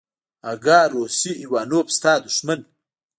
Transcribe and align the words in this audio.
اگه 0.51 0.79
روسی 0.93 1.31
ايوانوف 1.41 1.87
ستا 1.97 2.13
دښمن. 2.25 2.59